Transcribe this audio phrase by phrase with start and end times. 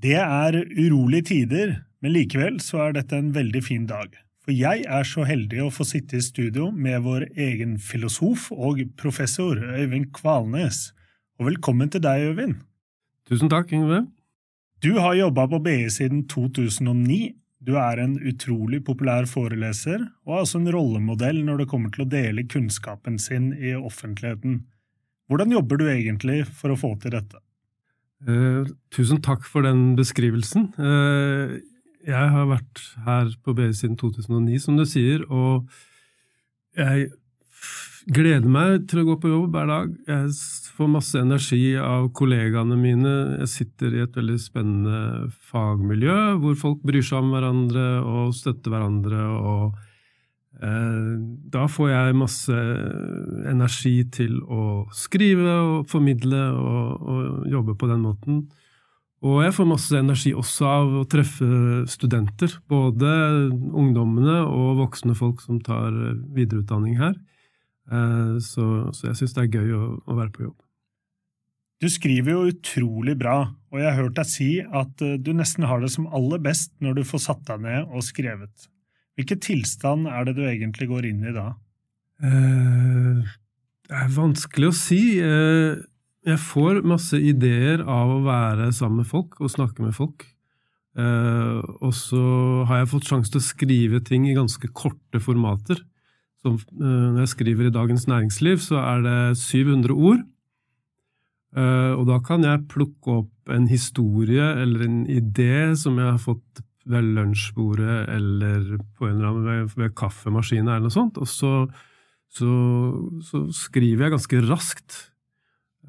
[0.00, 4.14] Det er urolige tider, men likevel så er dette en veldig fin dag.
[4.40, 8.80] For jeg er så heldig å få sitte i studio med vår egen filosof og
[8.96, 10.94] professor Øyvind Kvalnes.
[11.36, 12.62] Og velkommen til deg, Øyvind.
[13.28, 14.06] Tusen takk, Yngve.
[14.80, 17.20] Du har jobba på BI siden 2009.
[17.60, 22.06] Du er en utrolig populær foreleser, og er også en rollemodell når det kommer til
[22.06, 24.62] å dele kunnskapen sin i offentligheten.
[25.28, 27.44] Hvordan jobber du egentlig for å få til dette?
[28.28, 30.70] Uh, tusen takk for den beskrivelsen.
[30.76, 31.60] Uh,
[32.06, 35.68] jeg har vært her på BI siden 2009, som du sier, og
[36.76, 37.10] jeg
[38.10, 39.92] gleder meg til å gå på jobb hver dag.
[40.08, 40.32] Jeg
[40.76, 43.14] får masse energi av kollegaene mine.
[43.42, 48.72] Jeg sitter i et veldig spennende fagmiljø hvor folk bryr seg om hverandre og støtter
[48.72, 49.28] hverandre.
[49.36, 49.89] og Eh,
[50.60, 52.56] da får jeg masse
[53.48, 58.42] energi til å skrive og formidle og, og, jobbe på den måten.
[59.24, 61.48] Og jeg får masse energi også av å treffe
[61.88, 63.08] studenter, både
[63.72, 65.96] ungdommene og voksne folk som tar
[66.36, 67.16] videreutdanning her.
[67.90, 70.58] Eh, så, så jeg syns det er gøy å, å, være på jobb.
[71.80, 73.38] Du skriver jo utrolig bra,
[73.72, 76.72] og jeg har hørt deg si at eh, du nesten har det som aller best
[76.84, 78.69] når du får satt deg ned og skrevet.
[79.20, 81.50] Hvilken tilstand er det du egentlig går inn i da?
[82.24, 83.20] Uh,
[83.84, 85.00] det er vanskelig å si.
[85.20, 85.76] Uh,
[86.24, 90.24] jeg får masse ideer av å være sammen med folk og snakke med folk.
[90.96, 92.22] Uh, og så
[92.70, 95.84] har jeg fått sjanse til å skrive ting i ganske korte formater.
[96.40, 100.22] Så, når jeg skriver i Dagens Næringsliv, så er det 700 ord.
[101.52, 106.62] og da kan jeg plukke opp en historie eller en idé som jeg har fått
[106.88, 111.20] ved lunsjbordet eller på en eller annen ved, ved kaffemaskinen eller noe sånt.
[111.20, 111.52] Og så,
[112.32, 112.50] så,
[113.26, 114.98] så skriver jeg ganske raskt.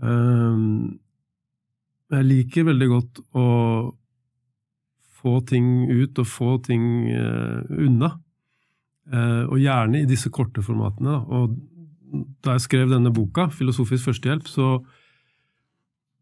[0.01, 0.99] Um,
[2.11, 3.47] jeg liker veldig godt å
[5.21, 8.15] få ting ut og få ting uh, unna.
[9.11, 11.13] Uh, og gjerne i disse korte formatene.
[11.13, 11.21] Da.
[11.39, 14.81] Og da jeg skrev denne boka, 'Filosofisk førstehjelp', så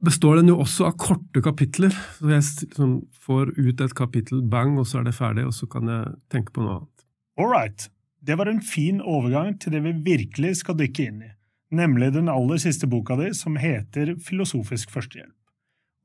[0.05, 1.93] består den jo også av korte kapitler.
[2.17, 2.93] Så jeg liksom
[3.25, 6.55] får ut et kapittel, bang, og så er det ferdig, og så kan jeg tenke
[6.55, 7.07] på noe annet.
[7.39, 7.89] All right.
[8.19, 11.29] Det var en fin overgang til det vi virkelig skal dykke inn i,
[11.71, 15.35] nemlig den aller siste boka di, som heter Filosofisk førstehjelp.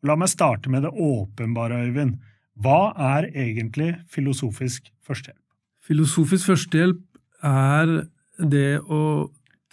[0.05, 2.21] La meg starte med det åpenbare, Øyvind.
[2.61, 5.41] Hva er egentlig filosofisk førstehjelp?
[5.83, 7.01] Filosofisk førstehjelp
[7.45, 7.95] er
[8.39, 9.01] det å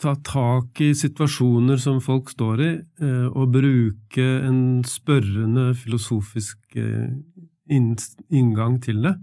[0.01, 2.71] ta tak i situasjoner som folk står i,
[3.05, 7.11] eh, og bruke en spørrende filosofisk eh,
[7.69, 9.15] inngang til det.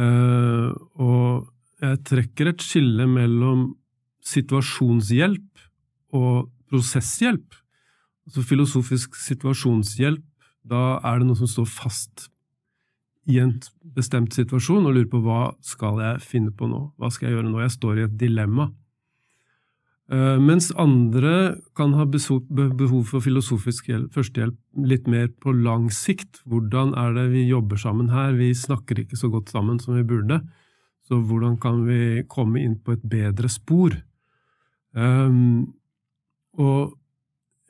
[0.00, 1.50] Eh, og
[1.84, 3.74] jeg trekker et skille mellom
[4.24, 5.64] situasjonshjelp
[6.16, 7.58] og prosesshjelp.
[8.24, 10.24] Altså filosofisk situasjonshjelp,
[10.64, 12.30] da er det noe som står fast
[13.28, 13.52] i en
[13.96, 17.52] bestemt situasjon og lurer på hva skal jeg finne på nå, hva skal jeg gjøre
[17.52, 18.70] nå, jeg står i et dilemma.
[20.12, 26.42] Eh, mens andre kan ha behov for filosofisk førstehjelp litt mer på lang sikt.
[26.44, 28.34] Hvordan er det vi jobber sammen her?
[28.36, 30.42] Vi snakker ikke så godt sammen som vi burde.
[31.08, 33.96] Så hvordan kan vi komme inn på et bedre spor?
[34.92, 35.72] Um,
[36.60, 36.94] og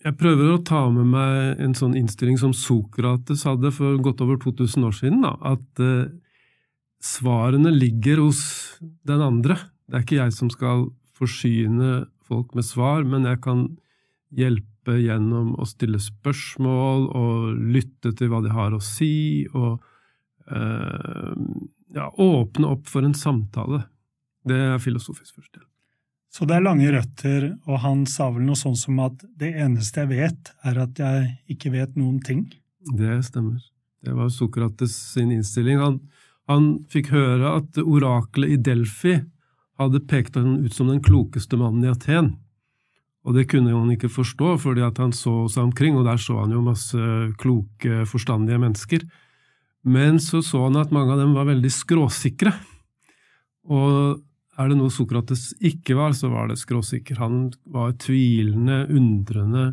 [0.05, 4.37] jeg prøver å ta med meg en sånn innstilling som Sokrates hadde for godt over
[4.43, 6.11] 2000 år siden, da, at uh,
[7.03, 8.43] svarene ligger hos
[9.07, 9.57] den andre.
[9.87, 13.67] Det er ikke jeg som skal forsyne folk med svar, men jeg kan
[14.35, 19.79] hjelpe gjennom å stille spørsmål og lytte til hva de har å si, og
[20.51, 21.37] eh,
[21.95, 23.85] ja, åpne opp for en samtale.
[24.45, 25.71] Det er filosofisk førstehjelp.
[26.35, 30.03] Så det er lange røtter, og han sa vel noe sånn som at det eneste
[30.03, 32.49] jeg vet, er at jeg ikke vet noen ting?
[32.99, 33.63] Det stemmer.
[34.05, 35.79] Det var Sokrates sin innstilling.
[35.79, 36.01] Han,
[36.51, 39.15] han fikk høre at oraklet i Delfi
[39.81, 42.35] hadde pekt han ut som den klokeste mannen i Aten.
[43.25, 46.53] Og det kunne han ikke forstå, fordi han så seg omkring, og der så han
[46.53, 47.01] jo masse
[47.41, 49.07] kloke, forstandige mennesker.
[49.85, 52.53] Men så så han at mange av dem var veldig skråsikre.
[53.73, 54.21] Og
[54.61, 57.19] er det noe Sokrates ikke var, så var det skråsikker.
[57.19, 59.73] Han var tvilende, undrende,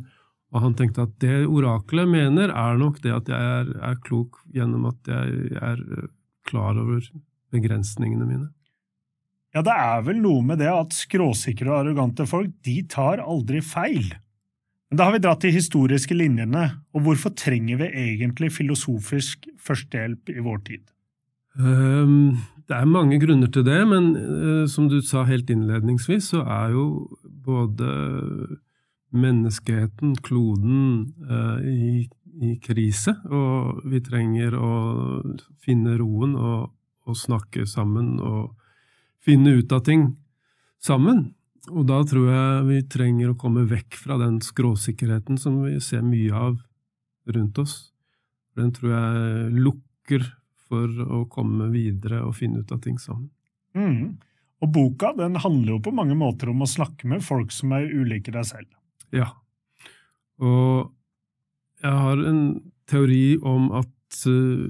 [0.52, 4.42] og han tenkte at det oraklet mener, er nok det at jeg er, er klok
[4.52, 5.84] gjennom at jeg er
[6.48, 7.04] klar over
[7.52, 8.50] begrensningene mine.
[9.52, 13.60] Ja, det er vel noe med det at skråsikre og arrogante folk, de tar aldri
[13.66, 14.14] feil.
[14.92, 16.64] Men da har vi dratt de historiske linjene,
[16.96, 20.84] og hvorfor trenger vi egentlig filosofisk førstehjelp i vår tid?
[21.60, 26.46] Um, det er mange grunner til det, men uh, som du sa helt innledningsvis, så
[26.48, 26.86] er jo
[27.24, 27.92] både
[29.12, 32.08] menneskeheten, kloden, uh, i,
[32.40, 34.72] i krise, og vi trenger å
[35.64, 36.72] finne roen og,
[37.08, 38.56] og snakke sammen og
[39.26, 40.10] finne ut av ting
[40.84, 41.32] sammen.
[41.70, 46.02] Og da tror jeg vi trenger å komme vekk fra den skråsikkerheten som vi ser
[46.06, 46.58] mye av
[47.30, 47.76] rundt oss.
[48.58, 50.26] Den tror jeg lukker
[50.72, 53.30] for å komme videre og finne ut av ting sammen.
[53.78, 54.18] Mm.
[54.62, 57.90] Og boka den handler jo på mange måter om å snakke med folk som er
[57.90, 58.70] ulike deg selv.
[59.14, 59.30] Ja.
[60.42, 60.92] Og
[61.82, 62.44] jeg har en
[62.90, 64.70] teori om at uh,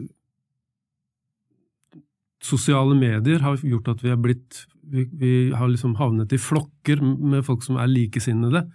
[2.41, 7.01] sosiale medier har gjort at vi er blitt vi, vi, har liksom havnet i flokker
[7.01, 8.65] med folk som er likesinnede.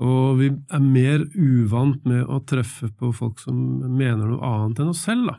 [0.00, 3.54] Og vi er mer uvant med å treffe på folk som
[3.84, 5.28] mener noe annet enn oss selv.
[5.30, 5.36] da.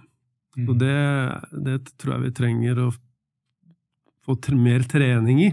[0.58, 0.68] Mm.
[0.70, 1.02] Og det,
[1.66, 2.90] det, tror jeg vi trenger å
[4.22, 5.52] få mer trening i.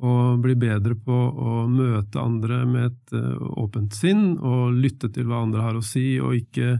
[0.00, 5.28] Og bli bedre på å møte andre med et uh, åpent sinn, og lytte til
[5.28, 6.78] hva andre har å si, og ikke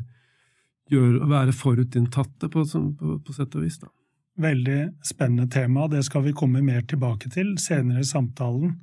[0.90, 3.76] gjøre, være forutinntatte, på, på, på sett og vis.
[3.82, 3.92] da.
[4.40, 8.78] Veldig spennende tema, det skal vi komme mer tilbake til senere i samtalen.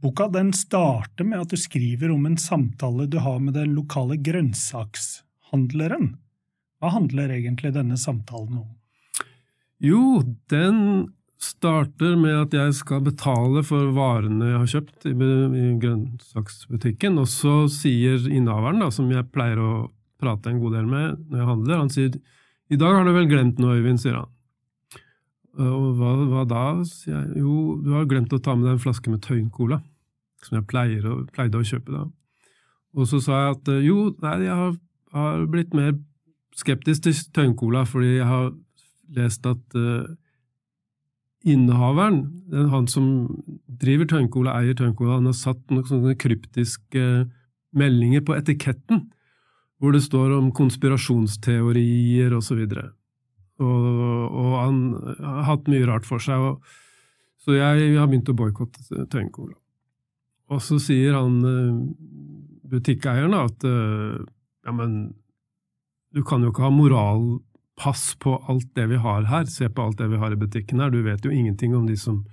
[0.00, 4.18] Boka den starter med at du skriver om en samtale du har med den lokale
[4.20, 6.10] grønnsakshandleren.
[6.80, 8.68] Hva handler egentlig denne samtalen om?
[9.80, 10.20] Jo,
[10.52, 11.08] den
[11.40, 15.14] starter med at jeg skal betale for varene jeg har kjøpt i,
[15.80, 19.72] grønnsaksbutikken, og så sier innehaveren, som jeg pleier å
[20.20, 22.20] prate en god del med når jeg handler, han sier
[22.70, 24.28] i dag har du vel glemt noe, Øyvind, sier han.
[25.58, 26.64] Og hva, hva, da?
[26.86, 27.40] sier jeg.
[27.42, 29.80] Jo, du har glemt å ta med deg en flaske med Tøyen-cola,
[30.44, 32.04] som jeg å, pleide å kjøpe da.
[32.94, 34.72] Og så sa jeg at jo, nei, jeg har,
[35.16, 35.94] har blitt mer
[36.58, 38.50] skeptisk til Tøyen-cola fordi jeg har
[39.16, 40.06] lest at uh,
[41.46, 42.22] innehaveren,
[42.70, 43.06] han som
[43.80, 47.06] driver Tøyen-cola, eier Tøyen-cola, han har satt noen sånne kryptiske
[47.76, 49.08] meldinger på etiketten
[49.80, 52.90] hvor det står om konspirasjonsteorier og så.
[53.60, 53.86] Og,
[54.30, 54.78] og, han
[55.20, 56.40] har hatt mye rart for seg.
[56.40, 56.78] Og,
[57.40, 59.56] så jeg, har begynt å boikotte Tøyen-cola.
[60.50, 61.76] Og så sier han eh,
[62.72, 64.18] butikkeieren at eh,
[64.66, 64.98] ja, men
[66.10, 69.46] du kan jo ikke ha moralpass på alt det vi har her.
[69.50, 70.90] Se på alt det vi har i butikken her.
[70.90, 72.24] Du vet jo ingenting om de, som,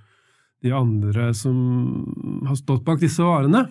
[0.65, 1.59] de andre som
[2.47, 3.67] har stått bak disse varene.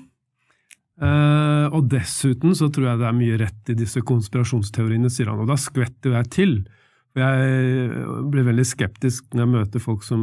[0.97, 5.43] Eh, og dessuten så tror jeg det er mye rett i disse konspirasjonsteoriene, sier han.
[5.43, 6.59] Og da skvetter jeg til.
[7.17, 10.23] Jeg blir veldig skeptisk når jeg møter folk som,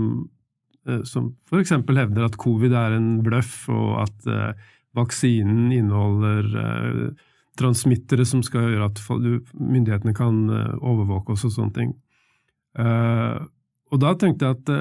[0.87, 1.73] eh, som f.eks.
[1.73, 7.13] hevder at covid er en bløff, og at uh, vaksinen inneholder
[7.57, 9.01] transmittere som skal gjøre at
[9.57, 10.37] myndighetene kan
[10.81, 11.91] overvåke oss og sånne ting.
[12.77, 14.71] og da tenkte jeg at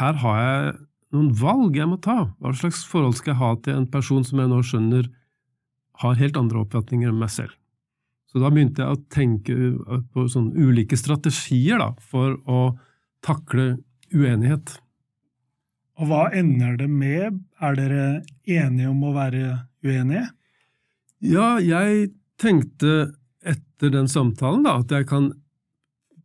[0.00, 0.74] her har jeg
[1.12, 2.32] noen valg jeg må ta.
[2.40, 5.10] Hva slags forhold skal jeg ha til en person som jeg nå skjønner
[6.02, 7.52] har helt andre oppfatninger enn meg selv?
[8.32, 9.56] Så da begynte jeg å tenke
[10.14, 12.62] på sånne ulike strategier da, for å
[13.24, 13.74] takle
[14.12, 14.78] uenighet.
[16.00, 17.42] Og hva ender det med?
[17.60, 18.06] Er dere
[18.48, 19.44] enige om å være
[19.84, 20.30] uenige?
[21.22, 23.12] Ja, jeg tenkte
[23.44, 25.30] etter den samtalen da, at jeg kan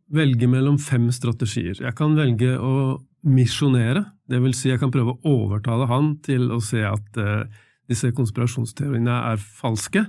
[0.08, 1.76] velge mellom fem strategier.
[1.76, 6.48] Jeg kan velge å misjonere, det vil si jeg kan prøve å overtale han til
[6.54, 7.44] å se at uh,
[7.90, 10.06] disse konspirasjonsteoriene er falske.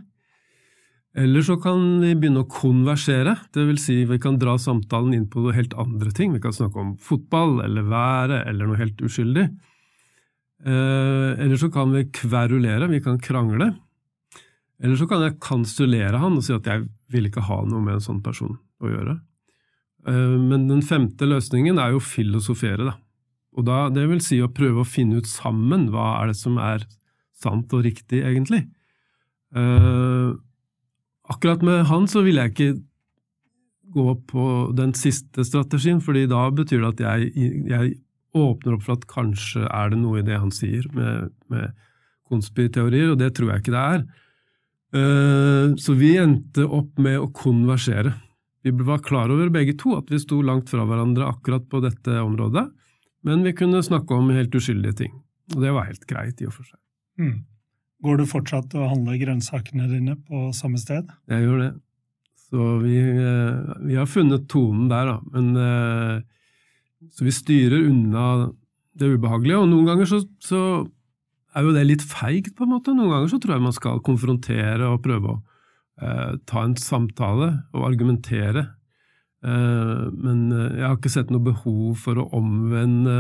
[1.19, 5.25] Eller så kan vi begynne å konversere, det vil si vi kan dra samtalen inn
[5.31, 6.31] på noe helt andre ting.
[6.31, 9.50] Vi kan snakke om fotball eller været eller noe helt uskyldig.
[10.63, 13.74] Eh, eller så kan vi kverulere, vi kan krangle.
[14.79, 17.98] Eller så kan jeg kansulere han og si at jeg vil ikke ha noe med
[17.98, 19.20] en sånn person å gjøre.
[20.08, 22.96] Eh, men den femte løsningen er jo å filosofere, da.
[23.60, 26.60] Og da, det vil si å prøve å finne ut sammen hva er det som
[26.63, 26.86] er
[27.39, 28.67] sant og riktig, egentlig.
[29.55, 30.38] Uh,
[31.29, 32.71] Akkurat med han så ville jeg ikke
[33.93, 34.45] gå på
[34.77, 37.93] den siste strategien, fordi da betyr det at jeg, jeg
[38.38, 41.74] åpner opp for at kanskje er det noe i det han sier med, med
[42.29, 44.03] konspiteorier, og det tror jeg ikke det er.
[44.89, 48.15] Uh, så vi endte opp med å konversere.
[48.65, 52.19] Vi var klar over begge to at vi sto langt fra hverandre akkurat på dette
[52.21, 52.67] området,
[53.25, 55.13] men vi kunne snakke om helt uskyldige ting.
[55.55, 56.79] Og det var helt greit, i og for seg.
[57.19, 57.38] Mm.
[58.06, 61.10] Går du fortsatt og handler grønnsakene dine på samme sted?
[61.32, 61.72] Jeg gjør det.
[62.50, 65.18] Så vi, eh, vi har funnet tonen der, da.
[65.34, 68.51] Men, eh, så vi styrer unna
[68.98, 69.60] det ubehagelige.
[69.60, 70.62] Og noen ganger så, så
[71.56, 72.96] er jo det litt feigt, på en måte.
[72.96, 75.38] Noen ganger så tror jeg man skal konfrontere og prøve å
[76.01, 78.65] eh, ta en samtale og argumentere.
[79.46, 83.15] Eh, men eh, jeg har ikke sett noe behov for å omvende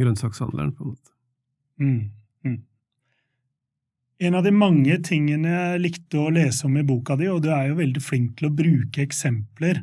[0.00, 1.14] grønnsakshandleren, på en måte.
[1.82, 2.02] Mm.
[4.22, 7.48] En av de mange tingene jeg likte å lese om i boka di, og du
[7.50, 9.80] er jo veldig flink til å bruke eksempler,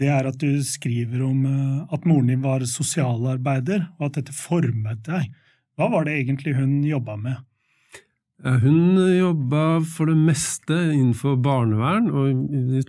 [0.00, 4.34] det er at du skriver om eh, at moren din var sosialarbeider, og at dette
[4.34, 5.28] formet deg.
[5.76, 7.42] Hva var det egentlig hun jobba med?
[8.42, 12.80] Hun jobba for det meste innenfor barnevern, og i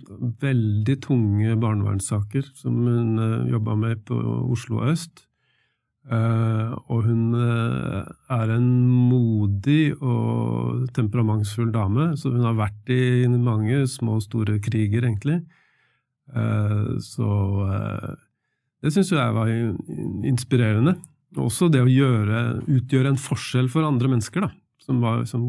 [0.42, 4.18] veldig tunge barnevernssaker som hun eh, jobba med på
[4.56, 5.26] Oslo øst.
[6.04, 8.04] Uh, og hun uh,
[8.36, 8.66] er en
[9.08, 15.38] modig og temperamentsfull dame, så hun har vært i mange små og store kriger, egentlig.
[16.28, 17.30] Uh, så
[18.84, 19.48] det syns jeg var
[20.28, 20.98] inspirerende.
[21.40, 24.52] Også det å gjøre, utgjøre en forskjell for andre mennesker, da,
[24.84, 25.48] som var, som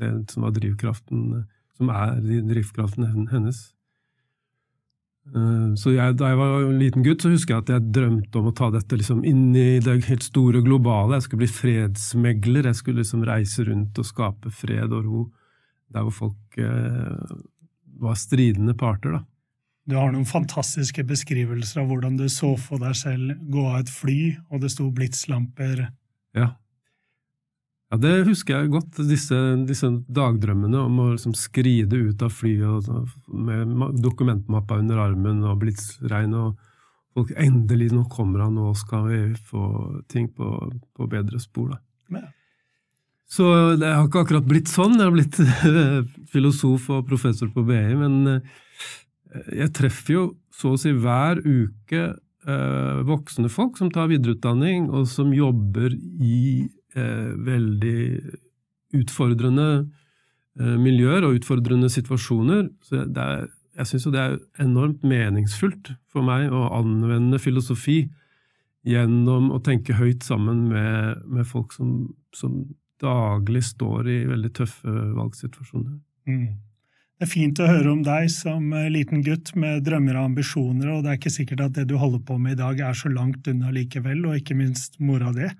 [0.00, 1.44] det, som var drivkraften,
[1.76, 2.16] som er
[2.48, 3.66] drivkraften hennes.
[5.30, 8.40] Eh, så jeg, Da jeg var en liten gutt, så husker jeg at jeg drømte
[8.40, 11.16] om å ta dette liksom inn i det helt store globale.
[11.16, 12.68] Jeg skulle bli fredsmegler.
[12.70, 15.26] Jeg skulle liksom reise rundt og skape fred og ro
[15.92, 17.36] der hvor folk eh,
[18.02, 19.18] var stridende parter.
[19.18, 19.24] da.
[19.84, 23.90] Du har noen fantastiske beskrivelser av hvordan du så for deg selv gå av et
[23.90, 24.18] fly,
[24.50, 25.88] og det sto blitslamper.
[26.38, 26.52] Ja.
[27.92, 32.88] Ja, Det husker jeg godt, disse, disse dagdrømmene om å liksom skride ut av flyet
[33.28, 36.32] med dokumentmappa under armen og blitsregn.
[36.32, 36.56] og
[37.12, 39.66] folk, Endelig, nå kommer han, nå skal vi få
[40.08, 41.74] ting på, på bedre spor.
[41.74, 41.82] da.
[43.28, 43.44] Så
[43.80, 44.96] det har ikke akkurat blitt sånn.
[44.96, 45.38] Jeg har blitt
[46.32, 48.58] filosof og professor på BI, men eh,
[49.60, 55.08] jeg treffer jo så å si hver uke eh, voksne folk som tar videreutdanning, og
[55.12, 58.00] som jobber i veldig
[58.96, 59.68] utfordrende
[60.60, 62.68] eh, miljøer og utfordrende situasjoner.
[62.84, 63.46] Så det er,
[63.80, 68.04] jeg syns jo det er enormt meningsfullt for meg å anvende filosofi
[68.88, 72.64] gjennom å tenke høyt sammen med, med folk som, som,
[73.02, 75.96] daglig står i veldig tøffe valgsituasjoner.
[76.30, 76.52] Mm.
[77.18, 80.92] Det er fint å høre om deg som eh, liten gutt med drømmer og ambisjoner,
[80.92, 83.10] og det er ikke sikkert at det du holder på med i dag er så
[83.10, 85.50] langt unna likevel, og ikke minst mora di.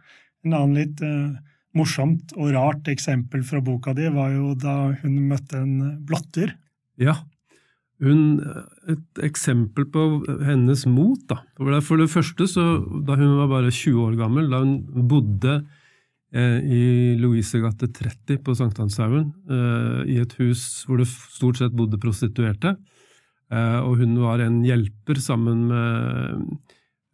[0.42, 1.34] En annen litt uh,
[1.78, 6.56] morsomt og rart eksempel fra boka di var jo da hun møtte en blotter.
[7.00, 7.16] Ja.
[8.02, 8.40] Hun,
[8.90, 10.06] et eksempel på
[10.42, 11.20] hennes mot.
[11.30, 11.38] da.
[11.84, 12.64] For det første, så,
[13.06, 15.60] da hun var bare 20 år gammel, da hun bodde
[16.34, 16.82] eh, i
[17.20, 22.74] Louisegate 30 på Sankthanshaugen, eh, i et hus hvor det stort sett bodde prostituerte,
[23.54, 26.58] eh, og hun var en hjelper sammen med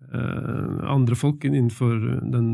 [0.09, 1.99] andre folk innenfor
[2.33, 2.49] den,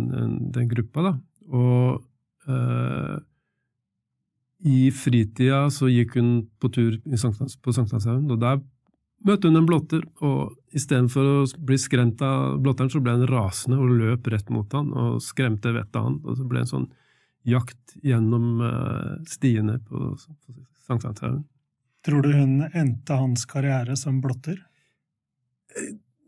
[0.54, 1.02] den gruppa.
[1.04, 1.12] Da.
[1.52, 2.02] Og
[2.48, 3.16] eh,
[4.64, 8.62] i fritida så gikk hun på tur Sankthans, på Sankthanshaugen, og der
[9.24, 10.04] møtte hun en blotter.
[10.24, 14.72] og Istedenfor å bli skremt av blotteren, så ble hun rasende og løp rett mot
[14.76, 16.20] han og skremte vettet av han.
[16.24, 16.92] Og så ble det en sånn
[17.44, 20.14] jakt gjennom uh, stiene på
[20.86, 21.44] Sankthanshaugen.
[22.04, 24.58] Tror du hun endte hans karriere som blotter?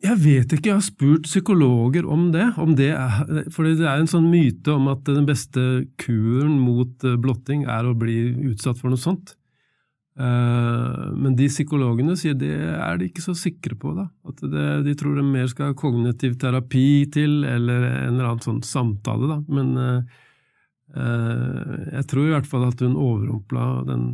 [0.04, 2.50] Jeg vet ikke, jeg har spurt psykologer om det.
[2.60, 7.06] Om det er, for det er en sånn myte om at den beste kuren mot
[7.06, 8.18] eh, blotting er å bli
[8.50, 9.32] utsatt for noe sånt.
[10.16, 13.94] Eh, men de psykologene sier det er de ikke så sikre på.
[13.96, 14.06] da.
[14.28, 18.62] At det, De tror det mer skal kognitiv terapi til, eller en eller annen sånn
[18.66, 19.32] samtale.
[19.32, 19.40] da.
[19.48, 20.22] Men uh,
[20.96, 24.06] jeg tror i hvert fall at hun overrumpla den,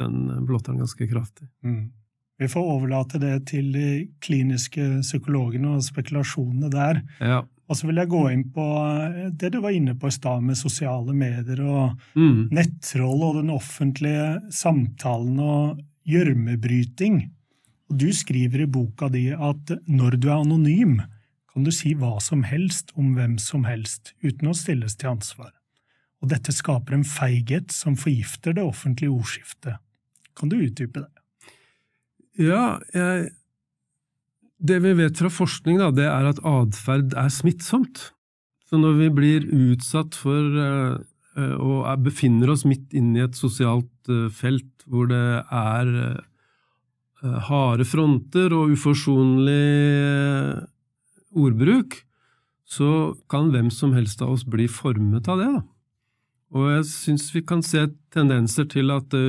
[0.00, 1.46] den blotteren ganske kraftig.
[1.64, 1.92] Mm.
[2.36, 3.90] Vi får overlate det til de
[4.20, 7.00] kliniske psykologene og spekulasjonene der.
[7.20, 7.42] Ja.
[7.66, 10.44] Og så vil jeg gå inn på eh, det du var inne på i stad
[10.46, 12.52] med sosiale medier og mm.
[12.54, 17.24] nettroll og den offentlige samtalen og gjørmebryting.
[17.90, 21.00] Og du skriver i boka di at når du er anonym,
[21.52, 25.54] kan du si hva som helst om hvem som helst uten å stilles til ansvar.
[26.20, 29.80] Og dette skaper en feighet som forgifter det offentlige ordskiftet.
[30.36, 31.15] Kan du utdype det?
[32.36, 33.32] Ja, jeg,
[34.56, 38.10] Det vi vet fra forskning, da, det er at atferd er smittsomt.
[38.66, 40.96] Så når vi blir utsatt for uh,
[41.36, 47.38] og er, befinner oss midt inne i et sosialt uh, felt hvor det er uh,
[47.50, 49.60] harde fronter og uforsonlig
[51.36, 52.00] ordbruk,
[52.66, 55.50] så kan hvem som helst av oss bli formet av det.
[55.52, 55.62] da.
[56.56, 59.26] Og jeg syns vi kan se tendenser til at det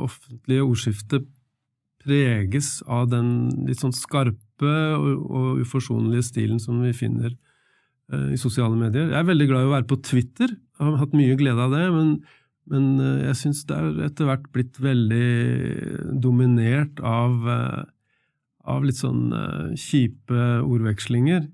[0.00, 1.26] offentlige ordskiftet
[2.04, 3.28] preges av den
[3.68, 7.32] litt sånn skarpe og, og uforsonlige stilen som vi finner
[8.12, 9.10] uh, i sosiale medier.
[9.10, 11.74] Jeg er veldig glad i å være på Twitter, jeg har hatt mye glede av
[11.74, 12.14] det, men,
[12.70, 17.84] men uh, jeg syns det er etter hvert blitt veldig dominert av, uh,
[18.64, 19.28] av litt sånn
[19.76, 21.50] kjipe ordvekslinger.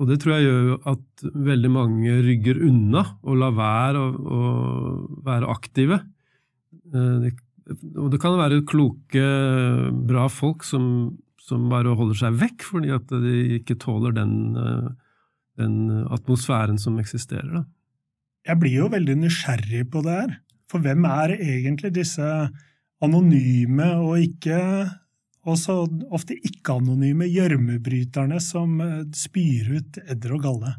[0.00, 4.38] og det tror jeg gjør at veldig mange rygger unna og lar være å,
[5.26, 5.98] være aktive.
[6.92, 7.32] Eh, det,
[7.70, 9.26] og det kan være kloke,
[10.08, 10.84] bra folk som,
[11.40, 14.88] som, bare holder seg vekk fordi at de ikke tåler den, eh,
[15.62, 17.60] den atmosfæren som eksisterer.
[17.60, 17.64] Da.
[18.48, 20.34] Jeg blir jo veldig nysgjerrig på det her.
[20.70, 22.26] For hvem er egentlig disse
[23.02, 24.58] anonyme og ikke
[25.42, 25.76] også
[26.14, 30.74] ofte ikke-anonyme gjørmebryterne som eh, spyr ut edder og galle.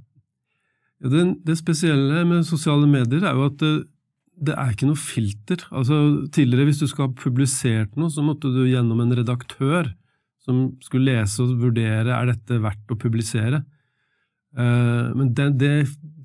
[1.04, 3.64] Ja, det, det, spesielle med sosiale medier er jo at
[4.48, 5.64] det, er ikke noe filter.
[5.72, 5.98] Altså,
[6.34, 9.92] tidligere, hvis du skulle ha publisert noe, så måtte du gjennom en redaktør
[10.44, 13.64] som skulle lese og vurdere er dette verdt å publisere.
[14.54, 15.72] Uh, men den, det,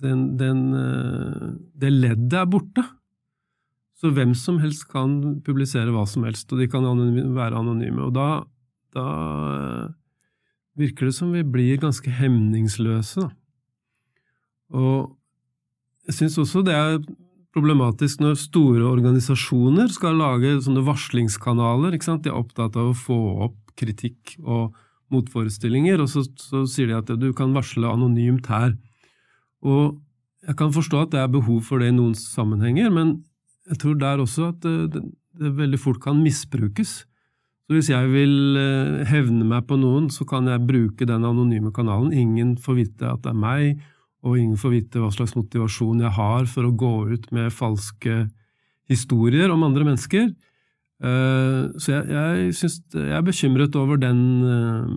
[0.02, 2.84] den, den, uh, det leddet er borte.
[3.98, 8.04] Så hvem som helst kan publisere hva som helst, og de kan anonyme, være anonyme.
[8.08, 8.28] Og da,
[8.94, 9.87] da, uh,
[10.78, 13.25] virker det som vi blir ganske hemningsløse.
[13.25, 13.30] Da.
[14.78, 15.14] Og
[16.08, 16.98] jeg syns også det er
[17.58, 21.94] problematisk når store organisasjoner skal lage sånne varslingskanaler.
[21.94, 22.22] ikke sant?
[22.24, 24.76] De er opptatt av å få opp kritikk og
[25.12, 28.76] motforestillinger, og så, så sier de at du kan varsle anonymt her.
[29.64, 29.98] Og
[30.46, 33.18] jeg kan forstå at det er behov for det i noen sammenhenger, men
[33.68, 35.02] jeg tror der også at det,
[35.36, 37.02] det, veldig fort kan misbrukes.
[37.68, 41.72] Så Hvis jeg vil eh, hevne meg på noen, så kan jeg bruke den anonyme
[41.74, 42.14] kanalen.
[42.16, 43.82] Ingen får vite at det er meg,
[44.26, 48.25] og ingen får vite hva slags motivasjon jeg har for å gå ut med falske
[48.90, 50.30] historier om andre mennesker.
[50.98, 54.92] Eh, så jeg, jeg, synes, jeg er bekymret over den eh,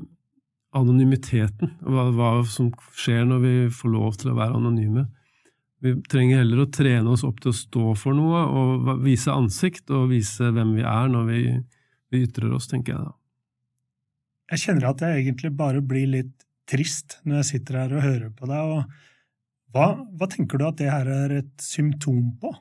[0.78, 5.06] anonymiteten, hva, hva som skjer når vi får lov til å være anonyme.
[5.82, 9.90] Vi trenger heller å trene oss opp til å stå for noe og vise ansikt
[9.94, 11.42] og vise hvem vi er når vi,
[12.14, 13.16] vi ytrer oss, tenker jeg da.
[14.52, 18.30] Jeg kjenner at jeg egentlig bare blir litt trist når jeg sitter her og hører
[18.36, 18.76] på deg.
[18.78, 19.11] og
[19.72, 19.88] Hva,
[20.20, 22.52] hva tenker du at det her er et symptom på?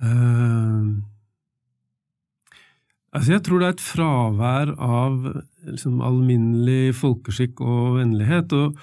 [0.00, 1.00] Uh,
[3.12, 5.18] altså jeg tror det er et fravær av
[5.68, 8.52] liksom, alminnelig folkeskikk og vennlighet.
[8.56, 8.80] og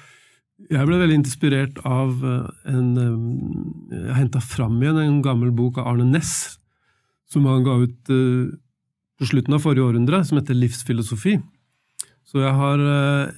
[0.72, 5.78] jeg ble veldig inspirert av eh, en eh, Jeg henta fram igjen en gammel bok
[5.78, 6.58] av Arne Næss,
[7.30, 8.48] som han ga ut uh,
[9.20, 11.34] på slutten av forrige århundre, som heter Livsfilosofi.
[12.24, 13.34] Så jeg har uh,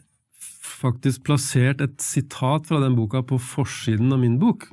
[0.59, 4.67] faktisk plassert et sitat fra den boka på forsiden av min bok,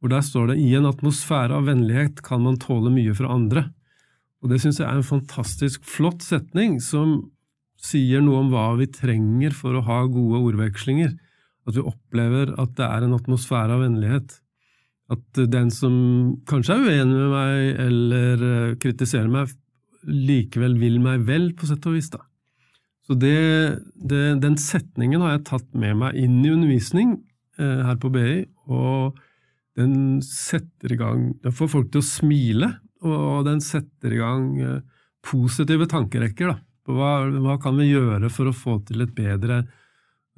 [0.00, 3.68] hvor der står det i en atmosfære av vennlighet kan man tåle mye fra andre.
[4.44, 7.30] Og det syns jeg er en fantastisk flott setning, som
[7.80, 11.14] sier noe om hva vi trenger for å ha gode ordvekslinger
[11.64, 14.36] at vi opplever at det er en atmosfære av vennlighet.
[15.12, 15.94] At den som
[16.48, 19.52] kanskje er uenig med meg eller eh, kritiserer meg,
[20.04, 22.10] likevel vil meg vel, på sett og vis.
[22.12, 22.20] da.
[23.04, 23.36] Så det,
[23.94, 27.18] det, Den setningen har jeg tatt med meg inn i undervisning
[27.60, 29.18] eh, her på BI, og
[29.76, 32.70] den setter i gang Den får folk til å smile,
[33.04, 34.80] og den setter i gang eh,
[35.24, 36.56] positive tankerekker.
[36.88, 39.62] Hva, hva, kan vi gjøre for å få til et bedre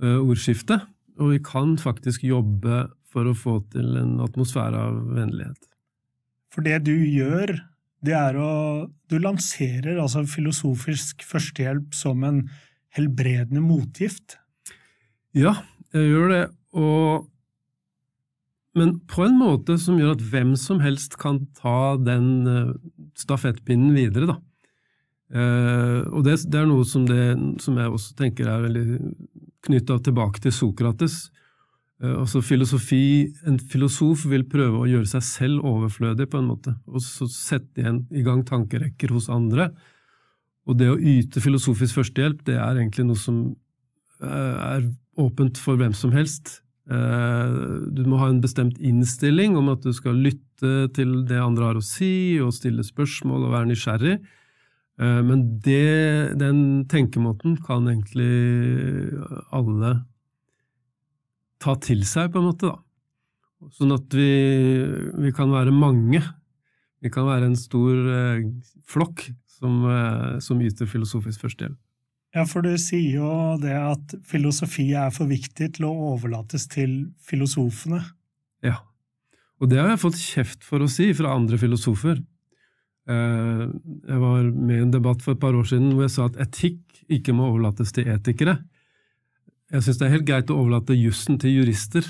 [0.03, 0.81] eh, ordskifte?
[1.21, 5.69] og vi kan faktisk jobbe for å få til en atmosfære av vennlighet.
[6.53, 7.55] For det du gjør,
[8.05, 8.51] det er å
[9.07, 12.41] Du lanserer altså filosofisk førstehjelp som en
[12.97, 14.35] helbredende motgift?
[15.37, 15.53] Ja,
[15.95, 17.29] jeg gjør det, og
[18.77, 22.75] men på en måte som gjør at hvem som helst kan ta den uh,
[23.17, 24.37] stafettpinnen videre, da.
[25.33, 27.33] Uh, og det, det, er noe som, det,
[27.65, 28.99] som jeg også tenker er veldig
[29.67, 31.17] knytta tilbake til Sokrates.
[32.03, 36.77] Eh, altså filosofi, En filosof vil prøve å gjøre seg selv overflødig, på en måte,
[36.87, 39.71] og så sette igjen, i gang tankerekker hos andre.
[40.67, 43.43] Og det å yte filosofisk førstehjelp, det er egentlig noe som
[44.21, 46.61] eh, er åpent for hvem som helst.
[46.91, 47.61] Eh,
[47.97, 51.79] du må ha en bestemt innstilling om at du skal lytte til det andre har
[51.79, 54.19] å si, og stille spørsmål og være nysgjerrig.
[54.97, 59.13] Men det, den tenkemåten kan egentlig
[59.53, 59.91] alle
[61.67, 63.71] ta til seg, på en måte, da.
[63.75, 64.31] Sånn at vi,
[65.25, 66.21] vi kan være mange.
[67.03, 68.45] Vi kan være en stor eh,
[68.89, 69.27] flokk
[69.57, 71.79] som, eh, som yter filosofisk førstehjelp.
[72.37, 73.31] Ja, for du sier jo
[73.63, 78.03] det at filosofi er for viktig til å overlates til filosofene.
[78.67, 78.83] Ja,
[79.63, 82.21] og det har jeg fått kjeft for å si fra andre filosofer.
[83.09, 83.63] Eh,
[84.11, 86.41] jeg var med i en debatt for et par år siden hvor jeg sa at
[86.43, 88.59] etikk ikke må overlates til etikere.
[89.75, 92.07] Jeg syns det er helt greit å overlate jussen til jurister,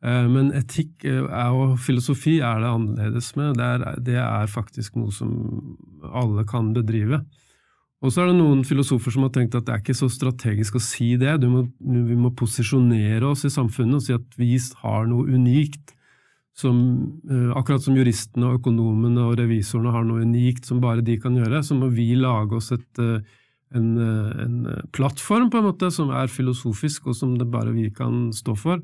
[0.00, 1.20] eh, men etikk eh,
[1.52, 3.58] og filosofi er det annerledes med.
[3.58, 5.34] Det er, det er, faktisk noe som
[6.08, 7.20] alle kan bedrive.
[8.00, 10.78] Og så er det noen filosofer som har tenkt at det er ikke så strategisk
[10.78, 11.34] å si det.
[11.44, 15.92] Må, vi må posisjonere oss i samfunnet og si at vi har noe unikt.
[16.56, 16.80] Som,
[17.28, 21.60] eh, akkurat som juristene økonomene og revisorene har noe unikt som bare de kan gjøre,
[21.64, 23.04] så må vi lage oss et,
[23.76, 27.90] en, eh, en plattform på en måte som er filosofisk, og som det bare vi
[27.94, 28.82] kan stå for.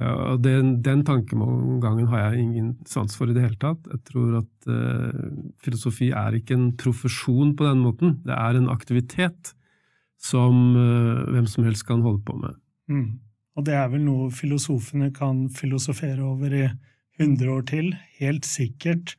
[0.00, 3.84] Og den, den tankegangen har jeg ingen sans for i det hele tatt.
[3.90, 5.26] Jeg tror at uh,
[5.60, 8.14] filosofi er ikke en profesjon på den måten.
[8.24, 9.52] Det er en aktivitet
[10.16, 12.56] som uh, hvem som helst kan holde på med.
[12.88, 13.10] Mm.
[13.60, 16.64] Og det er vel noe filosofene kan filosofere over i
[17.20, 19.18] 100 år til, helt sikkert.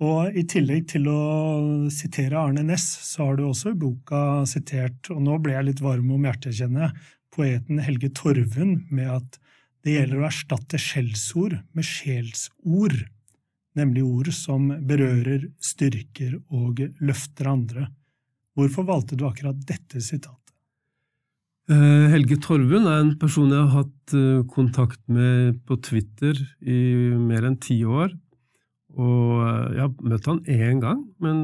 [0.00, 1.20] Og i tillegg til å
[1.92, 5.82] sitere Arne Næss, så har du også i boka sitert, og nå ble jeg litt
[5.84, 6.94] varm om hjertet, kjenner
[7.34, 9.36] poeten Helge Torvund med at
[9.84, 12.96] det gjelder å erstatte skjellsord med sjelsord,
[13.76, 17.90] nemlig ord som berører, styrker og løfter andre.
[18.56, 20.36] Hvorfor valgte du akkurat dette sitatet?
[21.70, 26.80] Eh, Helge Torvund er en person jeg har hatt eh, kontakt med på Twitter i
[27.20, 28.16] mer enn ti år.
[28.98, 31.42] Og eh, jeg har møtt han én gang, men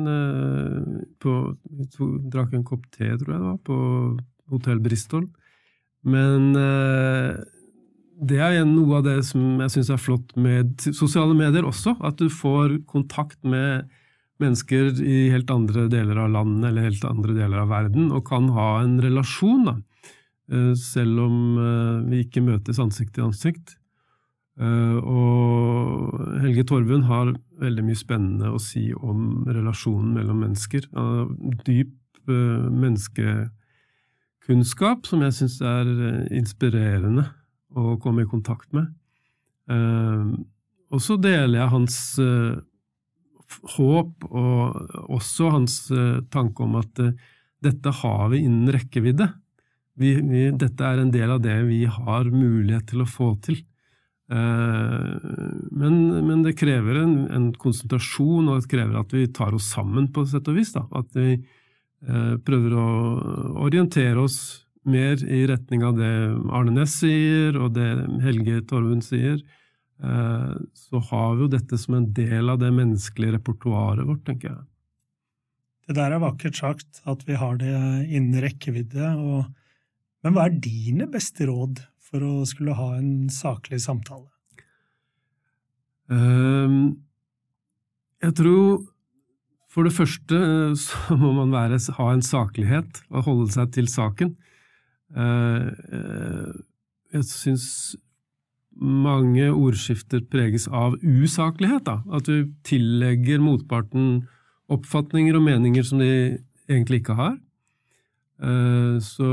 [1.22, 1.35] på,
[1.70, 1.88] vi
[2.32, 3.78] drakk en kopp te, tror jeg det var, på
[4.54, 5.26] Hotell Bristol.
[6.06, 6.52] Men
[8.16, 11.96] det er noe av det som jeg syns er flott med sosiale medier også.
[12.06, 13.90] At du får kontakt med
[14.42, 18.50] mennesker i helt andre deler av landet eller helt andre deler av verden, og kan
[18.56, 19.76] ha en relasjon, da.
[20.52, 23.76] Eh, selv om eh, vi ikke møtes ansikt til ansikt.
[24.57, 30.83] Eh, og Helge Torvund har veldig mye spennende å si om relasjonen mellom mennesker.
[31.66, 31.92] Dyp
[32.27, 35.87] menneskekunnskap som jeg syns er
[36.35, 37.25] inspirerende
[37.77, 38.87] å komme i kontakt med.
[40.90, 42.19] Og så deler jeg hans
[43.77, 44.75] håp, og
[45.07, 45.87] også hans
[46.35, 46.99] tanke om at
[47.62, 49.31] dette har vi innen rekkevidde.
[49.97, 53.59] Vi, vi, dette er en del av det vi har mulighet til å få til.
[54.26, 60.08] Men, men, det krever en, en, konsentrasjon, og det krever at vi tar oss sammen,
[60.10, 60.72] på sett og vis.
[60.74, 60.82] Da.
[60.98, 61.36] At vi
[62.46, 62.86] prøver å
[63.68, 66.12] orientere oss mer i retning av det
[66.54, 67.88] Arne Næss sier, og det
[68.24, 69.40] Helge Torvund sier,
[70.02, 74.52] eh, så har vi jo dette som en del av det menneskelige repertoaret vårt, tenker
[74.52, 74.64] jeg.
[75.86, 77.74] Det der er vakkert sagt, at vi har det
[78.06, 79.12] innen rekkevidde.
[79.22, 79.44] Og...
[80.26, 84.29] Men hva er dine beste råd for å skulle ha en saklig samtale?
[86.07, 87.03] Um,
[88.23, 88.85] jeg tror
[89.77, 90.38] for det første
[90.81, 94.33] så må man være, ha en saklighet og holde seg til saken.
[95.12, 95.66] Eh,
[95.99, 96.55] eh,
[97.12, 97.66] jeg syns
[98.77, 101.85] mange ordskifter preges av usaklighet.
[101.85, 102.01] Da.
[102.09, 104.25] At du tillegger motparten
[104.73, 106.11] oppfatninger og meninger som de
[106.66, 107.37] egentlig ikke har.
[108.40, 109.31] Eh, så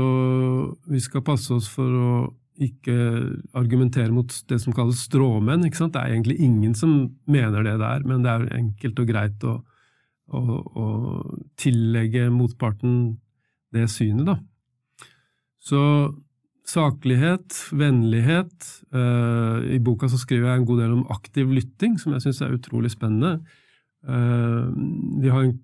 [0.92, 2.14] vi skal passe oss for å
[2.62, 2.94] ikke
[3.58, 5.64] argumentere mot det som kalles stråmenn.
[5.66, 5.94] Ikke sant?
[5.96, 6.94] Det er egentlig ingen som
[7.26, 9.56] mener det der, men det er enkelt og greit å,
[10.30, 10.86] å, å
[11.60, 13.16] tillegge motparten
[13.74, 14.38] det synet, da.
[15.64, 15.80] Så
[16.68, 22.14] saklighet, vennlighet uh, I boka så skriver jeg en god del om aktiv lytting, som
[22.14, 23.38] jeg syns er utrolig spennende.
[24.04, 24.70] Uh,
[25.20, 25.58] vi har en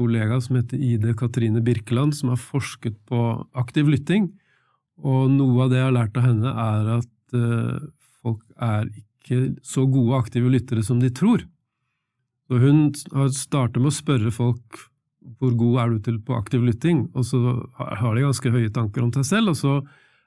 [0.00, 3.22] kollega som heter Ide Katrine Birkeland, som har forsket på
[3.56, 4.30] aktiv lytting.
[5.00, 7.80] Og noe av det jeg har lært av henne, er at uh,
[8.22, 11.46] folk er ikke så gode aktive lyttere som de tror.
[12.48, 14.82] Så hun har startet med å spørre folk
[15.38, 17.38] hvor god er du til på aktiv lytting, og så
[17.78, 19.74] har de ganske høye tanker om seg selv, og så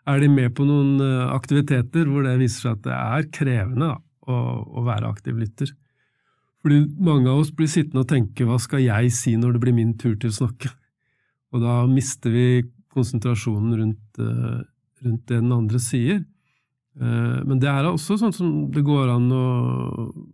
[0.10, 3.89] er de med på noen eh, aktiviteter hvor det viser seg at det er krevende
[3.89, 3.97] da,
[4.30, 4.38] å,
[4.80, 5.73] å, være aktiv lytter.
[6.63, 9.78] Fordi mange av oss blir sittende og tenke hva skal jeg si når det blir
[9.78, 10.71] min tur til å snakke?
[11.54, 12.47] Og da mister vi
[12.96, 14.64] konsentrasjonen rundt, uh,
[15.06, 16.24] rundt det den andre sier.
[16.96, 19.46] Uh, men det er også sånn som det går an å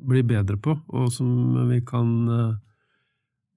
[0.08, 1.32] bli bedre på, og som
[1.71, 2.60] vi kan uh,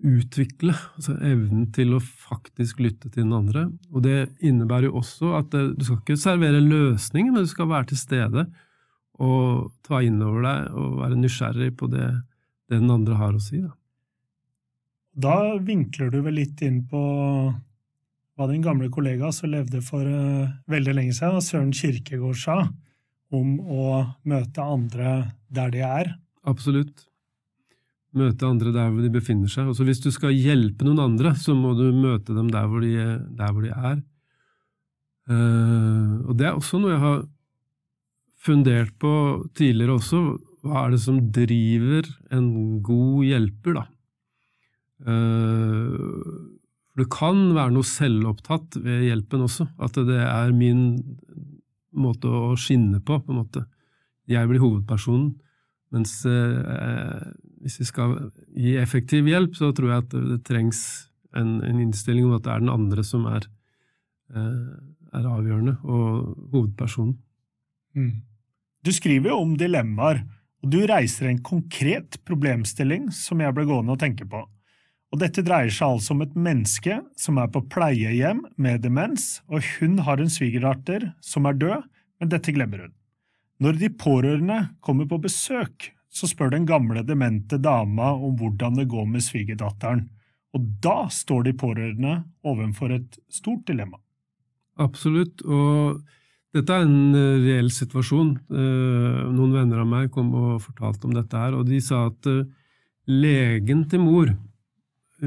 [0.05, 3.69] utvikle altså evnen til å faktisk lytte til den andre.
[3.93, 7.93] Og det innebærer jo også at du skal ikke servere løsninger, men du skal være
[7.93, 8.49] til stede
[9.23, 12.09] og ta inn over deg og være nysgjerrig på det,
[12.69, 13.61] det den andre har å si.
[13.63, 13.73] Da.
[15.15, 17.03] da vinkler du vel litt inn på
[18.35, 22.61] hva din gamle kollega som levde for uh, veldig lenge siden, Søren Kirkegård sa
[23.35, 23.89] om å
[24.29, 25.17] møte andre
[25.55, 26.15] der de er.
[26.47, 27.07] Absolutt
[28.15, 29.69] møte andre der hvor de befinner seg.
[29.71, 32.95] Også hvis du skal hjelpe noen andre, så må du møte dem der hvor de,
[33.39, 34.03] der hvor de er.
[35.25, 37.23] Uh, og det er også noe jeg har
[38.45, 39.13] fundert på
[39.57, 40.23] tidligere også.
[40.65, 42.51] Hva er det som driver en
[42.85, 43.87] god hjelper, da?
[45.05, 46.61] Uh,
[46.95, 50.85] For det kan være noe selvopptatt ved hjelpen også, at det er min
[51.91, 53.65] måte å skinne på, på en måte.
[54.31, 55.33] Jeg blir hovedpersonen,
[55.95, 57.19] mens eh,
[57.67, 58.15] hvis vi skal
[58.55, 60.85] gi effektiv hjelp, så tror jeg at det, trengs
[61.35, 63.51] en, en, innstilling om at det er den andre som er,
[64.31, 64.79] eh,
[65.19, 67.19] er avgjørende, og hovedpersonen.
[67.99, 68.23] Mm.
[68.87, 70.23] Du skriver jo om dilemmaer,
[70.63, 74.47] og du reiser en konkret problemstilling som jeg ble gående og tenke på.
[75.15, 79.63] Og dette dreier seg altså om et menneske som er på pleiehjem med demens, og
[79.77, 81.85] hun har en svigerdatter som er død,
[82.19, 82.95] men dette glemmer hun.
[83.63, 88.89] Når de pårørende kommer på besøk, så spør den gamle, demente dama om hvordan det
[88.91, 90.09] går med svigerdatteren,
[90.55, 94.01] og da står de pårørende overfor et stort dilemma.
[94.83, 96.01] Absolutt, og
[96.55, 98.33] dette er en eh, reell situasjon.
[98.51, 102.31] Eh, noen venner av meg kom og fortalte om dette her, og de sa at
[102.31, 102.43] eh,
[103.11, 104.35] legen til mor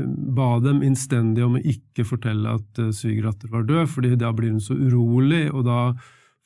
[0.05, 4.63] ba dem innstendig om å ikke fortelle at svigerdatter var død, fordi da blir hun
[4.63, 5.79] så urolig, og da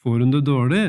[0.03, 0.83] får hun det dårlig.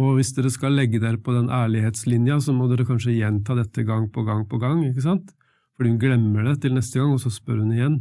[0.00, 3.84] Og hvis dere skal legge dere på den ærlighetslinja, så må dere kanskje gjenta dette
[3.86, 5.34] gang på gang på gang, ikke sant?
[5.74, 7.98] Fordi hun glemmer det til neste gang, og så spør hun igjen.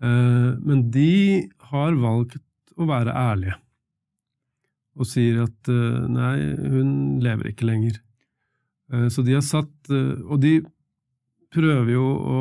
[0.00, 2.36] Men de har valgt
[2.76, 3.56] å være ærlige
[4.96, 6.36] og sier at uh, nei,
[6.72, 7.98] hun lever ikke lenger.
[9.12, 10.60] Så de har satt Og de
[11.54, 12.40] prøver jo å,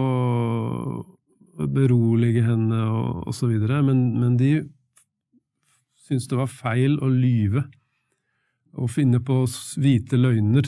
[1.72, 3.54] berolige henne og, osv.,
[3.88, 4.54] men, men de
[6.06, 7.66] syntes det var feil å lyve
[8.76, 9.46] og finne på
[9.80, 10.68] hvite løgner,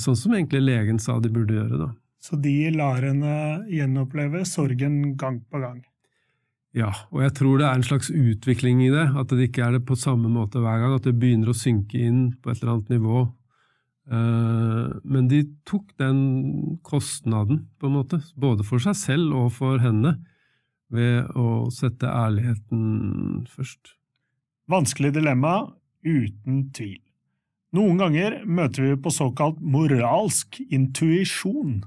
[0.00, 1.80] sånn som egentlig legen sa de burde gjøre.
[1.82, 1.90] da.
[2.26, 5.82] Så de lar henne gjenoppleve sorgen gang på gang?
[6.76, 9.06] Ja, og jeg tror det er en slags utvikling i det.
[9.16, 10.96] At det ikke er det på samme måte hver gang.
[10.98, 13.22] At det begynner å synke inn på et eller annet nivå.
[14.06, 19.82] Eh, men de tok den kostnaden, på en måte, både for seg selv og for
[19.82, 20.16] henne,
[20.94, 23.96] ved å sette ærligheten først.
[24.70, 25.72] Vanskelig dilemma,
[26.06, 27.00] uten tvil.
[27.74, 31.80] Noen ganger møter vi på såkalt moralsk intuisjon.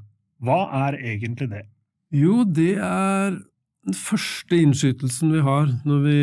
[0.43, 1.63] Hva er egentlig det?
[2.11, 3.39] Jo, det er
[3.87, 6.19] den første innskytelsen vi har når vi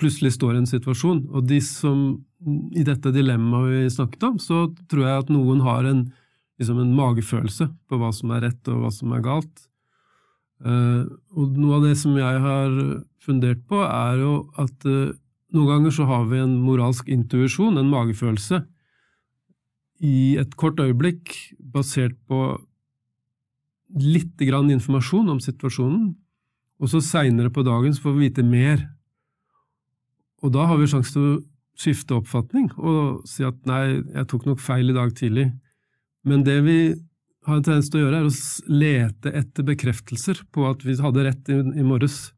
[0.00, 2.20] plutselig står i en situasjon, og de som
[2.72, 6.06] i dette dilemmaet vi snakket om, så tror jeg at noen har en,
[6.60, 9.66] liksom en magefølelse på hva som er rett og hva som er galt.
[10.60, 12.74] Uh, og noe av det som jeg har
[13.24, 15.12] fundert på, er jo at uh,
[15.56, 18.62] noen ganger så har vi en moralsk intuisjon, en magefølelse,
[20.00, 22.54] i et kort øyeblikk, basert på
[24.00, 26.12] litt grann informasjon om situasjonen,
[26.80, 28.86] og så seinere på dagen så får vi vite mer.
[30.40, 31.38] Og da har vi sjanse til å
[31.80, 35.48] skifte oppfatning og si at nei, jeg tok nok feil i dag tidlig.
[36.28, 36.80] Men det vi
[37.48, 41.24] har en tendens til å gjøre, er å lete etter bekreftelser på at vi hadde
[41.24, 42.30] rett i, i morges.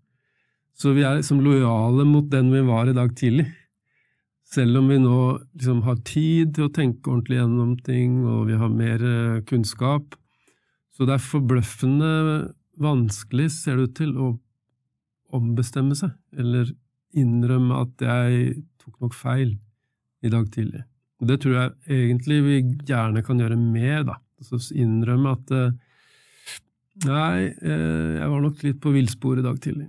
[0.78, 3.48] Så vi er liksom lojale mot den vi var i dag tidlig.
[4.52, 5.18] Selv om vi nå
[5.56, 10.16] liksom har tid til å tenke ordentlig gjennom ting, og vi har mer eh, kunnskap,
[10.92, 12.10] så det er forbløffende
[12.82, 14.34] vanskelig, ser det ut til, å
[15.32, 16.68] ombestemme seg, eller
[17.18, 19.54] innrømme at jeg tok nok feil
[20.22, 20.82] i dag tidlig.
[21.22, 24.18] Og det tror jeg egentlig vi gjerne kan gjøre mer, da.
[24.42, 25.74] Altså innrømme at eh,
[27.06, 29.86] nei, eh, jeg var nok litt på villspor i dag tidlig.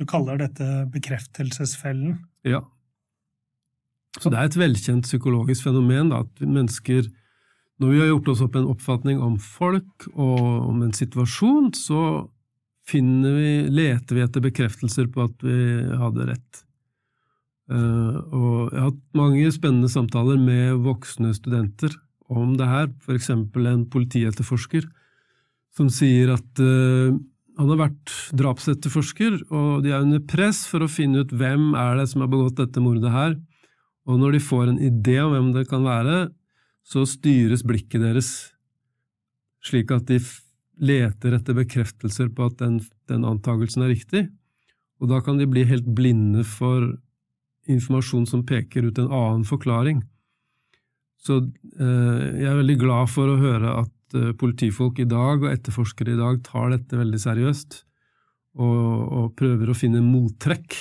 [0.00, 2.16] Du kaller dette bekreftelsesfellen?
[2.48, 2.62] Ja.
[4.18, 7.10] Så det er et velkjent psykologisk fenomen da, at mennesker
[7.82, 10.38] når vi har gjort oss opp en oppfatning om folk og
[10.70, 12.00] om en situasjon, så
[12.90, 15.58] vi, leter vi etter bekreftelser på at vi
[15.98, 16.64] hadde rett.
[17.72, 21.94] Uh, og jeg har hatt mange spennende samtaler med voksne studenter
[22.28, 24.84] om det her, eksempel en politietterforsker
[25.74, 27.16] som sier at uh,
[27.54, 32.00] han har vært drapsetterforsker, og de er under press for å finne ut hvem er
[32.00, 33.36] det som har begått dette mordet her,
[34.04, 36.26] og når de får en idé om hvem det kan være,
[36.84, 38.32] så styres blikket deres
[39.64, 40.18] slik at de
[40.80, 44.26] leter etter bekreftelser på at den, den antakelsen er riktig,
[45.02, 46.94] og da kan de bli helt blinde for
[47.70, 50.02] informasjon som peker ut en annen forklaring.
[51.24, 55.50] Så eh, jeg er veldig glad for å høre at eh, politifolk i dag og
[55.50, 57.78] etterforskere i dag tar dette veldig seriøst,
[58.60, 58.82] og,
[59.18, 60.76] og prøver å finne mottrekk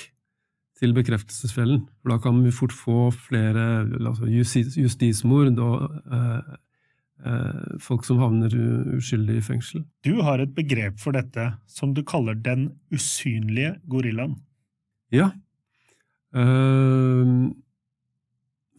[0.83, 1.85] til bekreftelsesfellen.
[2.01, 6.53] For da kan vi fort få flere altså justis, justismord og eh,
[7.79, 8.51] folk som havner
[8.97, 9.83] uskyldig i fengsel.
[10.03, 14.33] Du har et begrep for dette som du kaller den usynlige gorillaen.
[15.13, 15.29] Ja.
[16.33, 17.33] Eh,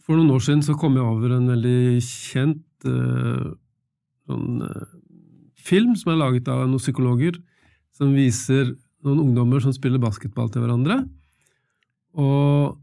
[0.05, 3.45] for noen år siden så kom jeg over en veldig kjent eh,
[4.27, 4.95] sånn, eh,
[5.65, 7.39] film som er laget av noen psykologer,
[7.95, 10.99] som viser noen ungdommer som spiller basketball til hverandre.
[12.19, 12.75] Og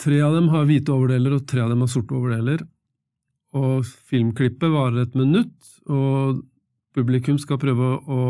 [0.00, 2.62] tre av dem har hvite overdeler, og tre av dem har sorte overdeler.
[3.56, 5.56] Og filmklippet varer et minutt,
[5.88, 6.42] og
[6.96, 8.22] publikum skal prøve å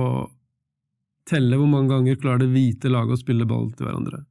[1.26, 4.22] telle hvor mange ganger klarer det hvite laget å spille ball til hverandre.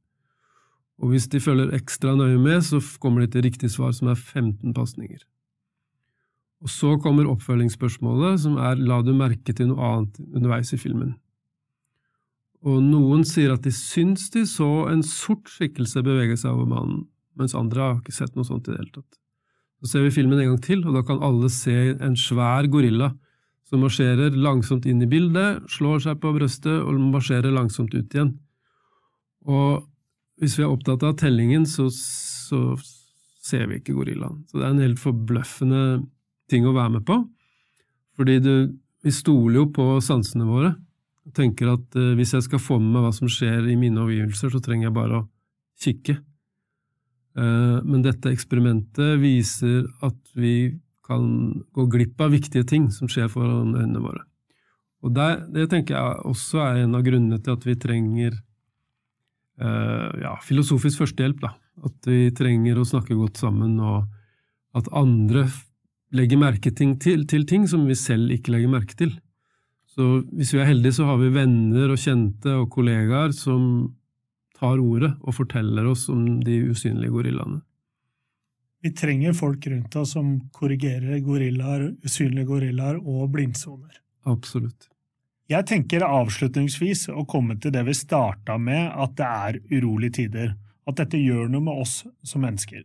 [0.96, 4.16] Og hvis de følger ekstra nøye med, så kommer de til riktig svar, som er
[4.16, 5.20] 15 pasninger.
[6.64, 11.12] Og så kommer oppfølgingsspørsmålet, som er la du merke til noe annet underveis i filmen.
[12.66, 17.04] Og noen sier at de syns de så en sort skikkelse bevege seg over mannen,
[17.36, 19.20] mens andre har ikke sett noe sånt i det hele tatt.
[19.86, 23.12] Så ser vi filmen en gang til, og da kan alle se en svær gorilla
[23.66, 28.32] som marsjerer langsomt inn i bildet, slår seg på brøstet og marsjerer langsomt ut igjen.
[29.46, 29.84] Og
[30.42, 32.74] hvis vi er opptatt av tellingen, så, så
[33.46, 34.42] ser vi ikke gorillaen.
[34.50, 35.82] Så det er en helt forbløffende
[36.50, 37.20] ting å være med på.
[38.18, 38.52] Fordi du,
[39.06, 40.74] vi stoler jo på sansene våre
[41.26, 43.98] og tenker at eh, hvis jeg skal få med meg hva som skjer i mine
[44.02, 45.26] omgivelser, så trenger jeg bare å
[45.82, 46.20] kikke.
[47.36, 50.72] Uh, men dette eksperimentet viser at vi
[51.06, 51.26] kan
[51.76, 54.24] gå glipp av viktige ting som skjer foran øynene våre.
[55.04, 58.38] Og der, Det tenker jeg også er en av grunnene til at vi trenger
[59.60, 61.44] uh, ja, filosofisk førstehjelp.
[61.44, 61.52] Da.
[61.84, 64.08] At vi trenger å snakke godt sammen, og
[64.76, 65.46] at andre
[66.16, 66.96] legger merke til,
[67.28, 69.12] til ting som vi selv ikke legger merke til.
[69.96, 73.94] Så hvis vi er heldige, så har vi venner og kjente og kollegaer som
[74.56, 77.62] tar ordet og forteller oss om de usynlige gorillaene.
[78.84, 84.02] Vi trenger folk rundt oss som korrigerer gorillaer, usynlige gorillaer og blindsoner.
[84.28, 84.88] Absolutt.
[85.50, 90.54] Jeg tenker avslutningsvis å komme til det vi starta med, at det er urolige tider.
[90.86, 92.84] At dette gjør noe med oss som mennesker.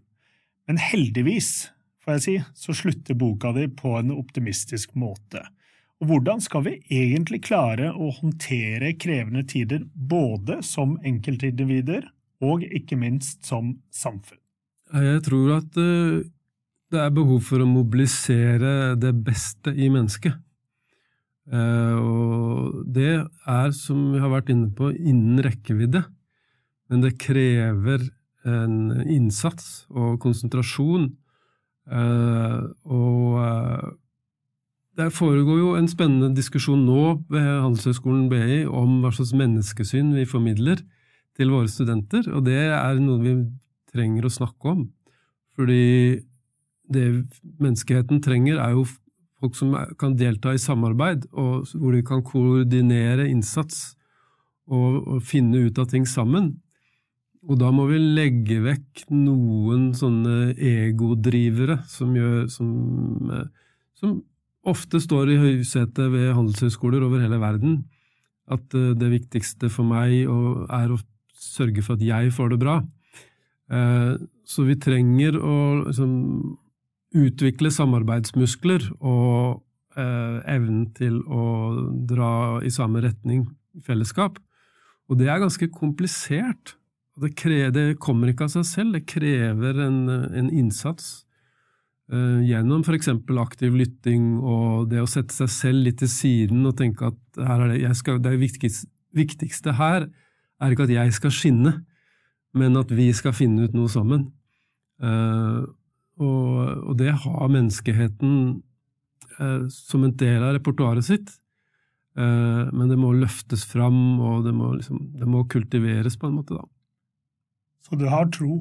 [0.69, 5.43] Men heldigvis får jeg si, så slutter boka di på en optimistisk måte.
[6.01, 12.07] Og hvordan skal vi egentlig klare å håndtere krevende tider både som enkeltindivider
[12.41, 14.39] og ikke minst som samfunn?
[14.91, 16.23] Jeg tror at eh,
[16.91, 20.33] det er behov for å mobilisere det beste i mennesket.
[21.53, 26.01] Eh, og det er, som vi har vært inne på, innen rekkevidde.
[26.91, 28.09] Men det krever
[28.41, 31.11] en innsats og konsentrasjon
[31.89, 33.97] Uh, og
[35.01, 40.27] det foregår jo en spennende diskusjon nå ved Handelshøyskolen BI om hva slags menneskesyn vi
[40.29, 40.81] formidler
[41.37, 43.35] til våre studenter, og det er noe vi
[43.91, 44.83] trenger å snakke om.
[45.57, 46.21] Fordi
[46.91, 47.05] det
[47.61, 48.85] menneskeheten trenger, er jo
[49.41, 53.95] folk som kan delta i samarbeid, og hvor de kan koordinere innsats
[54.69, 56.53] og, og finne ut av ting sammen.
[57.49, 62.69] Og da må vi legge vekk noen sånne egodrivere som, gjør, som,
[63.33, 63.47] eh,
[63.97, 64.19] som
[64.67, 67.81] ofte står i høysetet ved handelshøyskoler over hele verden.
[68.51, 70.99] At eh, det viktigste for meg er å
[71.41, 72.81] sørge for at jeg får det bra.
[73.71, 74.13] Eh,
[74.45, 76.13] så vi trenger å liksom,
[77.17, 81.41] utvikle samarbeidsmuskler og evnen til å
[82.07, 83.41] dra i samme retning
[83.75, 84.37] i fellesskap.
[85.11, 86.77] Og det er ganske komplisert.
[87.19, 89.99] Det, krever, det, kommer ikke av seg selv, det krever en,
[90.31, 91.25] en innsats.
[92.11, 93.07] Uh, gjennom f.eks.
[93.39, 97.63] aktiv lytting og det å sette seg selv litt til siden og tenke at er
[97.71, 100.09] det, skal, det viktigste, viktigste her
[100.59, 101.73] er ikke at jeg skal skinne,
[102.51, 104.27] men at vi skal finne ut noe sammen.
[104.99, 105.63] Uh,
[106.19, 106.51] og,
[106.83, 108.35] og, det har menneskeheten
[109.39, 111.31] uh, som en del av repertoaret sitt.
[112.11, 116.57] men det må løftes fram, og det må, liksom, det må kultiveres på en måte,
[116.59, 116.65] da.
[117.87, 118.57] Så du har tro?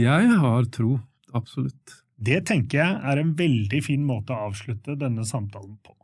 [0.00, 0.94] Jeg har tro,
[1.36, 2.00] absolutt.
[2.20, 5.94] Det tenker jeg er en veldig fin måte å avslutte denne samtalen på.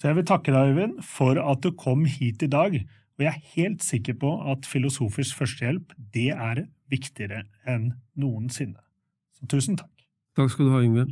[0.00, 2.74] Så jeg vil takke deg, Øyvind, for at du kom hit i dag,
[3.14, 8.82] og jeg er helt sikker på at filosofisk førstehjelp det er viktigere enn noensinne.
[9.38, 9.92] Så tusen takk.
[10.34, 11.06] Takk skal du ha, Yngve.